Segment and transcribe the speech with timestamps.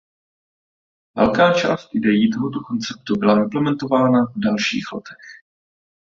[1.15, 5.31] Velká část idejí toho konceptu byla implementována v dalších letech.